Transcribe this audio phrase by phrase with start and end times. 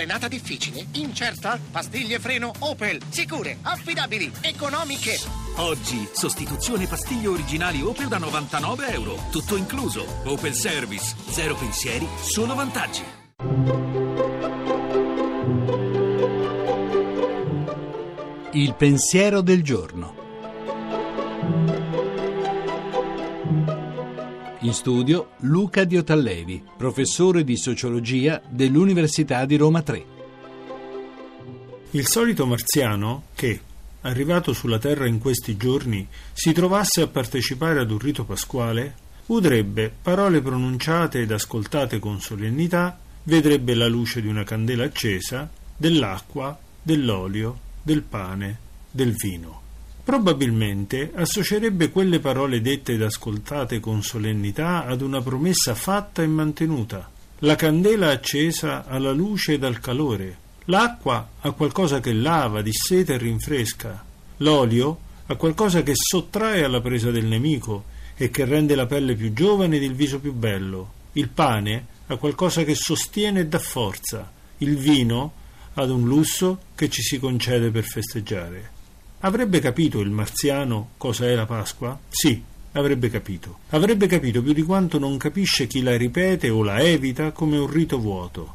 [0.00, 0.86] Frenata difficile?
[0.92, 1.60] Incerta?
[1.70, 3.02] Pastiglie freno Opel.
[3.10, 5.18] Sicure, affidabili, economiche.
[5.56, 9.18] Oggi, sostituzione pastiglie originali Opel da 99 euro.
[9.30, 10.06] Tutto incluso.
[10.24, 11.14] Opel Service.
[11.28, 13.02] Zero pensieri, solo vantaggi.
[18.52, 20.19] Il pensiero del giorno.
[24.62, 30.04] In studio Luca Diotallevi, professore di sociologia dell'Università di Roma 3.
[31.92, 33.58] Il solito marziano che,
[34.02, 39.90] arrivato sulla Terra in questi giorni, si trovasse a partecipare ad un rito pasquale, udrebbe
[40.02, 47.58] parole pronunciate ed ascoltate con solennità, vedrebbe la luce di una candela accesa, dell'acqua, dell'olio,
[47.82, 48.58] del pane,
[48.90, 49.69] del vino.
[50.02, 57.08] Probabilmente associerebbe quelle parole dette ed ascoltate con solennità ad una promessa fatta e mantenuta.
[57.40, 63.18] La candela accesa alla luce ed al calore, l'acqua a qualcosa che lava, disseta e
[63.18, 64.04] rinfresca,
[64.38, 67.84] l'olio a qualcosa che sottrae alla presa del nemico
[68.16, 72.16] e che rende la pelle più giovane ed il viso più bello, il pane a
[72.16, 75.32] qualcosa che sostiene e dà forza, il vino
[75.74, 78.78] ad un lusso che ci si concede per festeggiare.
[79.22, 81.98] Avrebbe capito il marziano cosa è la Pasqua?
[82.08, 83.58] Sì, avrebbe capito.
[83.68, 87.70] Avrebbe capito più di quanto non capisce chi la ripete o la evita come un
[87.70, 88.54] rito vuoto.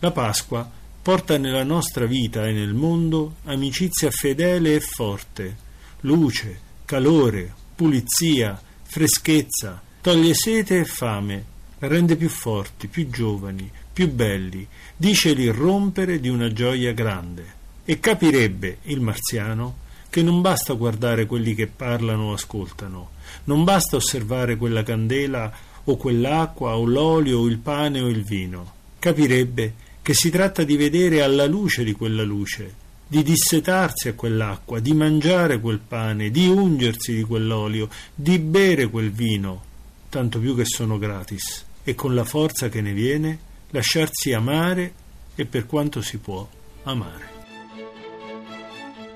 [0.00, 0.68] La Pasqua
[1.00, 5.56] porta nella nostra vita e nel mondo amicizia fedele e forte,
[6.00, 11.44] luce, calore, pulizia, freschezza, toglie sete e fame,
[11.78, 17.58] rende più forti, più giovani, più belli, dice l'irrompere di una gioia grande.
[17.84, 23.10] E capirebbe il marziano che non basta guardare quelli che parlano o ascoltano,
[23.44, 25.50] non basta osservare quella candela
[25.84, 28.72] o quell'acqua o l'olio o il pane o il vino.
[28.98, 32.74] Capirebbe che si tratta di vedere alla luce di quella luce,
[33.06, 39.10] di dissetarsi a quell'acqua, di mangiare quel pane, di ungersi di quell'olio, di bere quel
[39.10, 39.62] vino,
[40.08, 43.38] tanto più che sono gratis, e con la forza che ne viene
[43.70, 44.92] lasciarsi amare
[45.34, 46.46] e per quanto si può
[46.82, 47.39] amare.